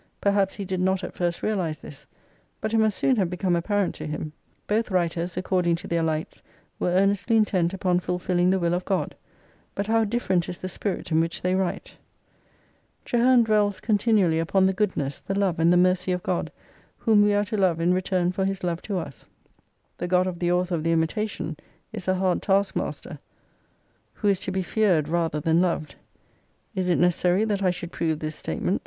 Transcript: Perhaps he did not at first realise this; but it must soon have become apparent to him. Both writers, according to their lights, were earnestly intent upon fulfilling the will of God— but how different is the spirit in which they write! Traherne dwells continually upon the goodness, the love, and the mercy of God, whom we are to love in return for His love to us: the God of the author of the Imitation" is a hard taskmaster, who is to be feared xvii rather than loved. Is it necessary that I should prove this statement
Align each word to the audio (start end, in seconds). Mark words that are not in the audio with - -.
Perhaps 0.19 0.55
he 0.55 0.65
did 0.65 0.79
not 0.79 1.03
at 1.03 1.13
first 1.13 1.43
realise 1.43 1.77
this; 1.77 2.07
but 2.59 2.73
it 2.73 2.79
must 2.79 2.97
soon 2.97 3.17
have 3.17 3.29
become 3.29 3.55
apparent 3.55 3.93
to 3.93 4.07
him. 4.07 4.33
Both 4.65 4.89
writers, 4.89 5.37
according 5.37 5.75
to 5.75 5.87
their 5.87 6.01
lights, 6.01 6.41
were 6.79 6.89
earnestly 6.89 7.37
intent 7.37 7.71
upon 7.71 7.99
fulfilling 7.99 8.49
the 8.49 8.57
will 8.57 8.73
of 8.73 8.83
God— 8.83 9.13
but 9.75 9.85
how 9.85 10.03
different 10.03 10.49
is 10.49 10.57
the 10.57 10.67
spirit 10.69 11.11
in 11.11 11.19
which 11.19 11.43
they 11.43 11.53
write! 11.53 11.97
Traherne 13.05 13.43
dwells 13.43 13.79
continually 13.79 14.39
upon 14.39 14.65
the 14.65 14.73
goodness, 14.73 15.19
the 15.21 15.37
love, 15.37 15.59
and 15.59 15.71
the 15.71 15.77
mercy 15.77 16.11
of 16.11 16.23
God, 16.23 16.51
whom 16.97 17.21
we 17.21 17.35
are 17.35 17.45
to 17.45 17.55
love 17.55 17.79
in 17.79 17.93
return 17.93 18.31
for 18.31 18.43
His 18.43 18.63
love 18.63 18.81
to 18.81 18.97
us: 18.97 19.27
the 19.99 20.07
God 20.07 20.25
of 20.25 20.39
the 20.39 20.51
author 20.51 20.73
of 20.73 20.83
the 20.83 20.93
Imitation" 20.93 21.55
is 21.93 22.07
a 22.07 22.15
hard 22.15 22.41
taskmaster, 22.41 23.19
who 24.13 24.27
is 24.29 24.39
to 24.39 24.51
be 24.51 24.63
feared 24.63 25.05
xvii 25.05 25.13
rather 25.13 25.39
than 25.39 25.61
loved. 25.61 25.93
Is 26.73 26.89
it 26.89 26.97
necessary 26.97 27.43
that 27.45 27.61
I 27.61 27.69
should 27.69 27.91
prove 27.91 28.17
this 28.17 28.35
statement 28.35 28.79